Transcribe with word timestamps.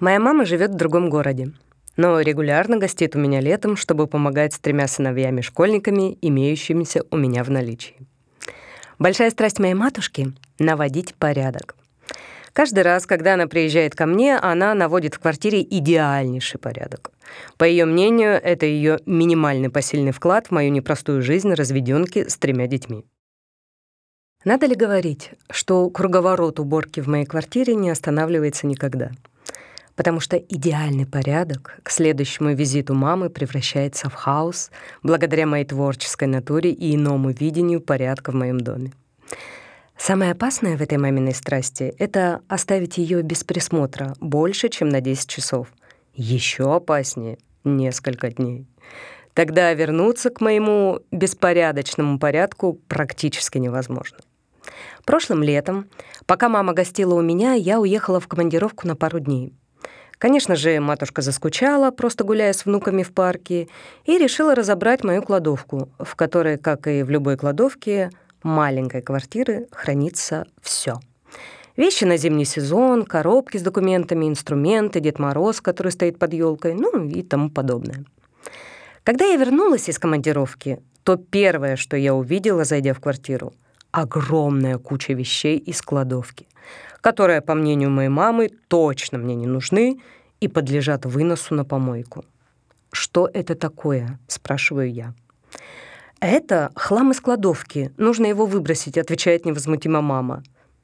Моя 0.00 0.18
мама 0.18 0.46
живет 0.46 0.70
в 0.70 0.76
другом 0.76 1.10
городе, 1.10 1.52
но 1.98 2.18
регулярно 2.22 2.78
гостит 2.78 3.14
у 3.16 3.18
меня 3.18 3.40
летом, 3.40 3.76
чтобы 3.76 4.06
помогать 4.06 4.54
с 4.54 4.58
тремя 4.58 4.88
сыновьями-школьниками, 4.88 6.16
имеющимися 6.22 7.02
у 7.10 7.18
меня 7.18 7.44
в 7.44 7.50
наличии. 7.50 7.96
Большая 8.98 9.30
страсть 9.30 9.58
моей 9.58 9.74
матушки— 9.74 10.32
наводить 10.58 11.14
порядок. 11.14 11.76
Каждый 12.54 12.82
раз, 12.82 13.04
когда 13.04 13.34
она 13.34 13.46
приезжает 13.46 13.94
ко 13.94 14.06
мне, 14.06 14.38
она 14.38 14.72
наводит 14.72 15.14
в 15.14 15.18
квартире 15.18 15.62
идеальнейший 15.62 16.58
порядок. 16.58 17.10
По 17.58 17.64
ее 17.64 17.84
мнению, 17.84 18.40
это 18.42 18.64
ее 18.64 19.00
минимальный 19.04 19.68
посильный 19.68 20.12
вклад 20.12 20.46
в 20.46 20.50
мою 20.50 20.70
непростую 20.70 21.20
жизнь 21.20 21.52
разведенки 21.52 22.26
с 22.26 22.38
тремя 22.38 22.66
детьми. 22.66 23.04
Надо 24.46 24.64
ли 24.64 24.74
говорить, 24.74 25.32
что 25.50 25.90
круговорот 25.90 26.58
уборки 26.58 27.00
в 27.00 27.06
моей 27.06 27.26
квартире 27.26 27.74
не 27.74 27.90
останавливается 27.90 28.66
никогда— 28.66 29.10
потому 30.00 30.18
что 30.18 30.38
идеальный 30.38 31.04
порядок 31.04 31.78
к 31.82 31.90
следующему 31.90 32.54
визиту 32.54 32.94
мамы 32.94 33.28
превращается 33.28 34.08
в 34.08 34.14
хаос 34.14 34.70
благодаря 35.02 35.44
моей 35.44 35.66
творческой 35.66 36.26
натуре 36.26 36.70
и 36.70 36.94
иному 36.94 37.32
видению 37.32 37.82
порядка 37.82 38.30
в 38.30 38.34
моем 38.34 38.58
доме. 38.58 38.94
Самое 39.98 40.32
опасное 40.32 40.78
в 40.78 40.80
этой 40.80 40.96
маминой 40.96 41.34
страсти— 41.34 41.94
это 41.98 42.40
оставить 42.48 42.96
ее 42.96 43.20
без 43.20 43.44
присмотра 43.44 44.14
больше, 44.20 44.70
чем 44.70 44.88
на 44.88 45.02
10 45.02 45.28
часов. 45.28 45.68
Еще 46.14 46.74
опаснее— 46.74 47.36
несколько 47.64 48.30
дней. 48.30 48.66
Тогда 49.34 49.70
вернуться 49.74 50.30
к 50.30 50.40
моему 50.40 51.00
беспорядочному 51.10 52.18
порядку 52.18 52.80
практически 52.88 53.58
невозможно. 53.58 54.16
Прошлым 55.04 55.42
летом, 55.42 55.90
пока 56.24 56.48
мама 56.48 56.72
гостила 56.72 57.12
у 57.12 57.20
меня, 57.20 57.52
я 57.52 57.78
уехала 57.78 58.18
в 58.18 58.28
командировку 58.28 58.88
на 58.88 58.96
пару 58.96 59.20
дней. 59.20 59.52
Конечно 60.20 60.54
же, 60.54 60.78
матушка 60.80 61.22
заскучала, 61.22 61.90
просто 61.90 62.24
гуляя 62.24 62.52
с 62.52 62.66
внуками 62.66 63.02
в 63.02 63.10
парке, 63.10 63.68
и 64.04 64.18
решила 64.18 64.54
разобрать 64.54 65.02
мою 65.02 65.22
кладовку, 65.22 65.88
в 65.98 66.14
которой, 66.14 66.58
как 66.58 66.86
и 66.88 67.02
в 67.02 67.08
любой 67.08 67.38
кладовке, 67.38 68.10
маленькой 68.42 69.00
квартиры 69.00 69.66
хранится 69.72 70.44
все. 70.60 71.00
Вещи 71.74 72.04
на 72.04 72.18
зимний 72.18 72.44
сезон, 72.44 73.06
коробки 73.06 73.56
с 73.56 73.62
документами, 73.62 74.28
инструменты, 74.28 75.00
Дед 75.00 75.18
Мороз, 75.18 75.62
который 75.62 75.90
стоит 75.90 76.18
под 76.18 76.34
елкой, 76.34 76.74
ну 76.74 77.08
и 77.08 77.22
тому 77.22 77.48
подобное. 77.48 78.04
Когда 79.04 79.24
я 79.24 79.36
вернулась 79.36 79.88
из 79.88 79.98
командировки, 79.98 80.82
то 81.02 81.16
первое, 81.16 81.76
что 81.76 81.96
я 81.96 82.14
увидела, 82.14 82.64
зайдя 82.64 82.92
в 82.92 83.00
квартиру, 83.00 83.54
огромная 83.90 84.76
куча 84.76 85.14
вещей 85.14 85.56
из 85.56 85.80
кладовки 85.80 86.46
которые, 87.00 87.40
по 87.40 87.54
мнению 87.54 87.90
моей 87.90 88.08
мамы, 88.08 88.50
точно 88.68 89.18
мне 89.18 89.34
не 89.34 89.46
нужны 89.46 90.00
и 90.40 90.48
подлежат 90.48 91.06
выносу 91.06 91.54
на 91.54 91.64
помойку. 91.64 92.24
«Что 92.92 93.30
это 93.32 93.54
такое?»— 93.54 94.18
спрашиваю 94.26 94.92
я. 94.92 95.14
«Это 96.20 96.70
хлам 96.74 97.12
из 97.12 97.20
кладовки. 97.20 97.92
Нужно 97.96 98.26
его 98.26 98.46
выбросить»,— 98.46 98.98
отвечает 98.98 99.46
невозмутимо 99.46 100.00
мама. 100.00 100.42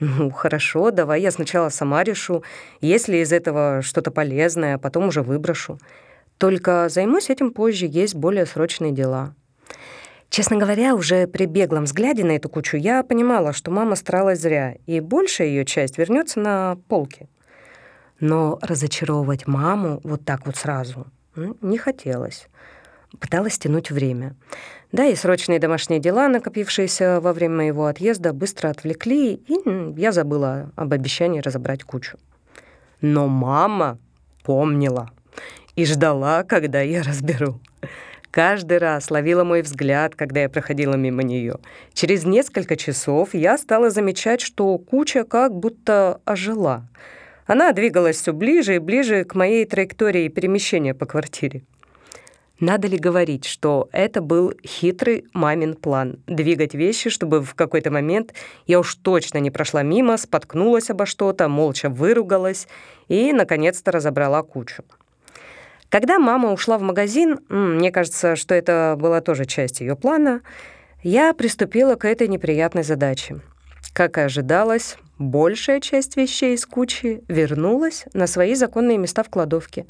«Ну, 0.00 0.30
хорошо, 0.30 0.90
давай 0.90 1.20
я 1.20 1.30
сначала 1.30 1.70
сама 1.70 2.04
решу. 2.04 2.44
Если 2.80 3.18
из 3.18 3.32
этого 3.32 3.82
что-то 3.82 4.10
полезное, 4.10 4.76
а 4.76 4.78
потом 4.78 5.08
уже 5.08 5.22
выброшу. 5.22 5.78
Только 6.38 6.88
займусь 6.88 7.30
этим 7.30 7.50
позже, 7.50 7.86
есть 7.86 8.14
более 8.14 8.46
срочные 8.46 8.92
дела». 8.92 9.34
Честно 10.30 10.56
говоря, 10.56 10.94
уже 10.94 11.26
при 11.26 11.46
беглом 11.46 11.84
взгляде 11.84 12.24
на 12.24 12.32
эту 12.32 12.48
кучу 12.48 12.76
я 12.76 13.02
понимала, 13.02 13.52
что 13.52 13.70
мама 13.70 13.96
старалась 13.96 14.40
зря, 14.40 14.76
и 14.86 15.00
большая 15.00 15.48
ее 15.48 15.64
часть 15.64 15.98
вернется 15.98 16.38
на 16.38 16.76
полки. 16.88 17.28
Но 18.20 18.58
разочаровывать 18.60 19.46
маму 19.46 20.00
вот 20.04 20.24
так 20.24 20.46
вот 20.46 20.56
сразу 20.56 21.06
не 21.34 21.78
хотелось. 21.78 22.48
Пыталась 23.20 23.58
тянуть 23.58 23.90
время. 23.90 24.36
Да, 24.92 25.06
и 25.06 25.14
срочные 25.14 25.58
домашние 25.58 26.00
дела, 26.00 26.28
накопившиеся 26.28 27.20
во 27.20 27.32
время 27.32 27.56
моего 27.56 27.86
отъезда, 27.86 28.32
быстро 28.32 28.68
отвлекли, 28.68 29.34
и 29.34 30.00
я 30.00 30.12
забыла 30.12 30.72
об 30.76 30.92
обещании 30.92 31.40
разобрать 31.40 31.84
кучу. 31.84 32.18
Но 33.00 33.28
мама 33.28 33.98
помнила 34.44 35.10
и 35.76 35.86
ждала, 35.86 36.42
когда 36.42 36.80
я 36.80 37.02
разберу. 37.02 37.60
Каждый 38.30 38.78
раз 38.78 39.10
ловила 39.10 39.42
мой 39.42 39.62
взгляд, 39.62 40.14
когда 40.14 40.42
я 40.42 40.48
проходила 40.48 40.94
мимо 40.94 41.22
нее. 41.22 41.56
Через 41.94 42.24
несколько 42.24 42.76
часов 42.76 43.34
я 43.34 43.56
стала 43.56 43.90
замечать, 43.90 44.40
что 44.40 44.76
куча 44.78 45.24
как 45.24 45.54
будто 45.54 46.20
ожила. 46.24 46.86
Она 47.46 47.72
двигалась 47.72 48.16
все 48.16 48.34
ближе 48.34 48.76
и 48.76 48.78
ближе 48.78 49.24
к 49.24 49.34
моей 49.34 49.64
траектории 49.64 50.28
перемещения 50.28 50.94
по 50.94 51.06
квартире. 51.06 51.62
Надо 52.60 52.88
ли 52.88 52.98
говорить, 52.98 53.44
что 53.44 53.88
это 53.92 54.20
был 54.20 54.52
хитрый 54.66 55.24
мамин 55.32 55.74
план— 55.74 56.18
двигать 56.26 56.74
вещи, 56.74 57.08
чтобы 57.08 57.40
в 57.40 57.54
какой-то 57.54 57.92
момент 57.92 58.34
я 58.66 58.80
уж 58.80 58.96
точно 58.96 59.38
не 59.38 59.52
прошла 59.52 59.82
мимо, 59.82 60.16
споткнулась 60.16 60.90
обо 60.90 61.06
что-то, 61.06 61.48
молча 61.48 61.88
выругалась 61.88 62.66
и, 63.06 63.32
наконец-то, 63.32 63.92
разобрала 63.92 64.42
кучу. 64.42 64.82
Когда 65.90 66.18
мама 66.18 66.52
ушла 66.52 66.76
в 66.76 66.82
магазин, 66.82 67.40
мне 67.48 67.90
кажется, 67.90 68.36
что 68.36 68.54
это 68.54 68.96
была 68.98 69.20
тоже 69.22 69.46
часть 69.46 69.80
ее 69.80 69.96
плана, 69.96 70.42
я 71.02 71.32
приступила 71.32 71.94
к 71.94 72.06
этой 72.06 72.28
неприятной 72.28 72.82
задаче. 72.82 73.40
Как 73.94 74.18
и 74.18 74.20
ожидалось, 74.20 74.98
большая 75.18 75.80
часть 75.80 76.16
вещей 76.16 76.54
из 76.54 76.66
кучи 76.66 77.22
вернулась 77.28 78.04
на 78.12 78.26
свои 78.26 78.54
законные 78.54 78.98
места 78.98 79.22
в 79.22 79.30
кладовке, 79.30 79.86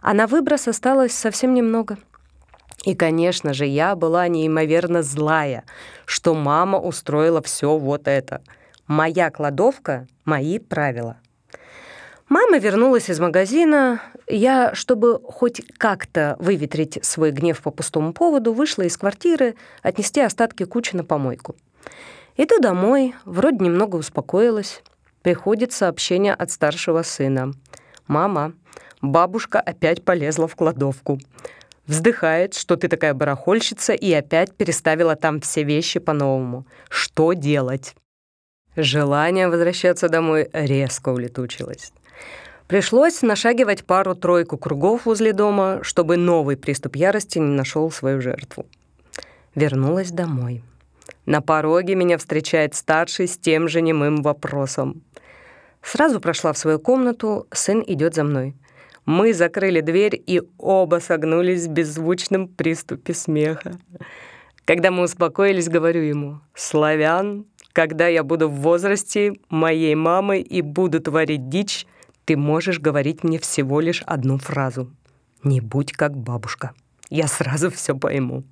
а 0.00 0.14
на 0.14 0.26
выброс 0.26 0.66
осталось 0.66 1.12
совсем 1.12 1.52
немного. 1.52 1.98
И, 2.84 2.94
конечно 2.94 3.52
же, 3.52 3.66
я 3.66 3.96
была 3.96 4.28
неимоверно 4.28 5.02
злая, 5.02 5.64
что 6.06 6.34
мама 6.34 6.78
устроила 6.78 7.42
все 7.42 7.76
вот 7.76 8.08
это. 8.08 8.42
Моя 8.86 9.30
кладовка— 9.30 10.06
мои 10.24 10.58
правила. 10.58 11.16
Мама 12.28 12.58
вернулась 12.58 13.10
из 13.10 13.20
магазина. 13.20 14.00
Я, 14.26 14.74
чтобы 14.74 15.20
хоть 15.22 15.60
как-то 15.76 16.36
выветрить 16.38 16.98
свой 17.04 17.30
гнев 17.32 17.60
по 17.60 17.70
пустому 17.70 18.14
поводу, 18.14 18.54
вышла 18.54 18.82
из 18.82 18.96
квартиры 18.96 19.56
отнести 19.82 20.20
остатки 20.20 20.64
кучи 20.64 20.96
на 20.96 21.04
помойку. 21.04 21.54
Иду 22.36 22.58
домой, 22.60 23.14
вроде 23.24 23.58
немного 23.58 23.96
успокоилась. 23.96 24.82
Приходит 25.22 25.72
сообщение 25.72 26.34
от 26.34 26.50
старшего 26.50 27.02
сына. 27.02 27.52
«Мама, 28.06 28.52
бабушка 29.00 29.60
опять 29.60 30.04
полезла 30.04 30.48
в 30.48 30.56
кладовку. 30.56 31.18
Вздыхает, 31.86 32.54
что 32.54 32.76
ты 32.76 32.88
такая 32.88 33.14
барахольщица 33.14 33.92
и 33.92 34.12
опять 34.12 34.54
переставила 34.54 35.16
там 35.16 35.40
все 35.40 35.62
вещи 35.62 36.00
по-новому. 36.00 36.66
Что 36.88 37.34
делать?» 37.34 37.94
Желание 38.76 39.48
возвращаться 39.48 40.08
домой 40.08 40.48
резко 40.52 41.10
улетучилось. 41.10 41.92
Пришлось 42.66 43.20
нашагивать 43.22 43.84
пару-тройку 43.84 44.56
кругов 44.56 45.04
возле 45.04 45.32
дома, 45.32 45.80
чтобы 45.82 46.16
новый 46.16 46.56
приступ 46.56 46.96
ярости 46.96 47.38
не 47.38 47.54
нашел 47.54 47.90
свою 47.90 48.22
жертву. 48.22 48.66
Вернулась 49.54 50.10
домой. 50.10 50.62
На 51.26 51.40
пороге 51.40 51.94
меня 51.94 52.16
встречает 52.18 52.74
старший 52.74 53.28
с 53.28 53.36
тем 53.36 53.68
же 53.68 53.82
немым 53.82 54.22
вопросом. 54.22 55.02
Сразу 55.82 56.20
прошла 56.20 56.52
в 56.52 56.58
свою 56.58 56.78
комнату, 56.78 57.46
сын 57.52 57.84
идет 57.86 58.14
за 58.14 58.24
мной. 58.24 58.54
Мы 59.04 59.34
закрыли 59.34 59.80
дверь 59.80 60.20
и 60.26 60.42
оба 60.56 61.00
согнулись 61.00 61.66
в 61.66 61.70
беззвучном 61.70 62.48
приступе 62.48 63.12
смеха. 63.12 63.72
Когда 64.64 64.90
мы 64.90 65.02
успокоились, 65.02 65.68
говорю 65.68 66.00
ему, 66.00 66.40
«Славян, 66.54 67.44
когда 67.74 68.08
я 68.08 68.22
буду 68.22 68.48
в 68.48 68.60
возрасте 68.60 69.34
моей 69.50 69.94
мамы 69.94 70.40
и 70.40 70.62
буду 70.62 71.00
творить 71.00 71.50
дичь, 71.50 71.86
ты 72.24 72.36
можешь 72.36 72.80
говорить 72.80 73.24
мне 73.24 73.38
всего 73.38 73.80
лишь 73.80 74.02
одну 74.02 74.38
фразу. 74.38 74.90
«Не 75.42 75.60
будь 75.60 75.92
как 75.92 76.16
бабушка». 76.16 76.72
Я 77.10 77.28
сразу 77.28 77.70
все 77.70 77.94
пойму. 77.94 78.44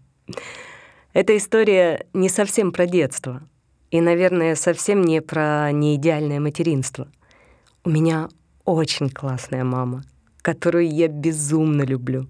Эта 1.14 1.36
история 1.36 2.06
не 2.12 2.28
совсем 2.28 2.70
про 2.70 2.86
детство. 2.86 3.42
И, 3.90 4.00
наверное, 4.00 4.54
совсем 4.54 5.02
не 5.02 5.20
про 5.20 5.72
неидеальное 5.72 6.38
материнство. 6.38 7.08
У 7.84 7.90
меня 7.90 8.28
очень 8.64 9.10
классная 9.10 9.64
мама, 9.64 10.04
которую 10.42 10.88
я 10.88 11.08
безумно 11.08 11.82
люблю. 11.82 12.28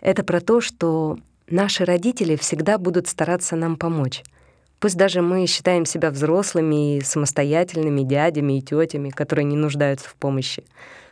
Это 0.00 0.22
про 0.22 0.40
то, 0.40 0.60
что 0.60 1.18
наши 1.48 1.84
родители 1.84 2.36
всегда 2.36 2.78
будут 2.78 3.08
стараться 3.08 3.56
нам 3.56 3.76
помочь— 3.76 4.22
Пусть 4.80 4.96
даже 4.96 5.22
мы 5.22 5.46
считаем 5.46 5.84
себя 5.84 6.10
взрослыми 6.10 6.98
и 6.98 7.00
самостоятельными 7.00 8.02
дядями 8.02 8.58
и 8.58 8.62
тетями, 8.62 9.10
которые 9.10 9.44
не 9.44 9.56
нуждаются 9.56 10.08
в 10.08 10.14
помощи. 10.14 10.64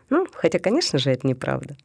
Ну, 0.08 0.26
хотя, 0.32 0.58
конечно 0.58 0.98
же, 0.98 1.10
это 1.10 1.26
неправда. 1.26 1.76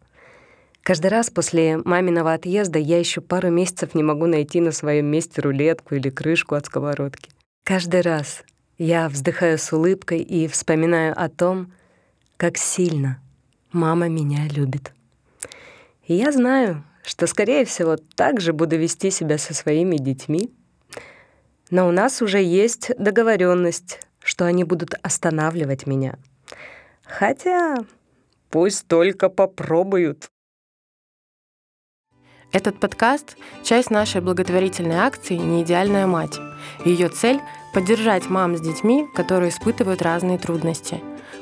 Каждый 0.84 1.08
раз 1.08 1.30
после 1.30 1.78
маминого 1.78 2.34
отъезда 2.34 2.80
я 2.80 2.98
еще 2.98 3.22
пару 3.22 3.50
месяцев 3.50 3.94
не 3.94 4.04
могу 4.04 4.26
найти 4.26 4.62
на 4.62 4.72
своем 4.72 5.08
месте 5.08 5.42
рулетку 5.42 5.96
или 5.96 6.10
крышку 6.10 6.56
от 6.56 6.66
сковородки. 6.66 7.32
Каждый 7.64 8.02
раз 8.02 8.44
я 8.78 9.08
вздыхаю 9.10 9.60
с 9.60 9.72
улыбкой 9.72 10.20
и 10.20 10.48
вспоминаю 10.48 11.14
о 11.16 11.30
том, 11.30 11.72
как 12.38 12.58
сильно 12.58 13.22
мама 13.72 14.08
меня 14.08 14.48
любит. 14.48 14.92
И 16.08 16.16
я 16.16 16.32
знаю, 16.32 16.84
что, 17.04 17.28
скорее 17.28 17.66
всего, 17.66 17.98
так 18.16 18.42
же 18.42 18.54
буду 18.54 18.78
вести 18.78 19.12
себя 19.12 19.38
со 19.38 19.54
своими 19.54 19.98
детьми. 19.98 20.52
Но 21.72 21.88
у 21.88 21.92
нас 21.92 22.22
уже 22.22 22.42
есть 22.44 22.92
договоренность, 23.00 24.00
что 24.20 24.46
они 24.46 24.64
будут 24.66 24.94
останавливать 25.02 25.88
меня. 25.88 26.20
Хотя 27.04 27.78
пусть 28.50 28.88
только 28.88 29.30
попробуют. 29.30 30.30
Этот 32.52 32.82
подкаст— 32.82 33.38
часть 33.64 33.90
нашей 33.90 34.20
благотворительной 34.20 34.98
акции 34.98 35.36
«Неидеальная 35.36 36.06
мать». 36.06 36.38
Ее 36.84 37.08
цель— 37.08 37.40
поддержать 37.74 38.30
мам 38.30 38.58
с 38.58 38.62
детьми, 38.62 39.08
которые 39.16 39.50
испытывают 39.50 40.02
разные 40.02 40.38
трудности. 40.38 41.00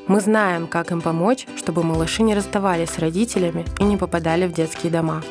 Мы 0.07 0.21
знаем, 0.21 0.67
как 0.67 0.91
им 0.91 1.01
помочь, 1.01 1.47
чтобы 1.57 1.81
малыши 1.81 2.21
не 2.21 2.35
расставались 2.35 2.91
с 2.91 2.99
родителями 2.99 3.65
и 3.79 3.83
не 3.83 3.97
попадали 3.97 4.45
в 4.45 4.53
детские 4.53 4.91
дома. 4.91 5.23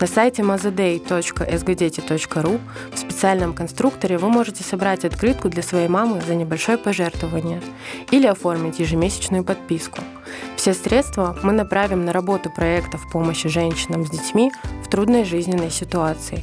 На 0.00 0.08
сайте 0.08 0.42
mazaday.sgdeti.ru 0.42 2.60
в 2.92 2.98
специальном 2.98 3.54
конструкторе 3.54 4.18
вы 4.18 4.28
можете 4.28 4.64
собрать 4.64 5.04
открытку 5.04 5.48
для 5.48 5.62
своей 5.62 5.86
мамы 5.88 6.20
за 6.20 6.34
небольшое 6.34 6.78
пожертвование 6.78 7.62
или 8.10 8.26
оформить 8.26 8.80
ежемесячную 8.80 9.44
подписку. 9.44 10.00
Все 10.56 10.74
средства 10.74 11.38
мы 11.42 11.52
направим 11.52 12.04
на 12.04 12.12
работу 12.12 12.50
проектов 12.50 13.00
помощи 13.12 13.48
женщинам 13.48 14.04
с 14.04 14.10
детьми 14.10 14.52
в 14.84 14.90
трудной 14.90 15.24
жизненной 15.24 15.70
ситуации. 15.70 16.42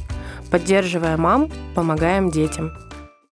Поддерживая 0.50 1.16
мам, 1.16 1.48
помогаем 1.74 2.30
детям. 2.30 2.72